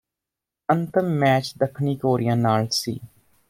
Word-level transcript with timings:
ਅੰਤਮ 0.69 1.09
ਮੈਚ 1.15 1.53
ਦੱਖਣੀ 1.57 1.95
ਕੋਰੀਆ 1.95 2.35
ਨਾਲ 2.35 2.67
ਸੀ 2.71 2.99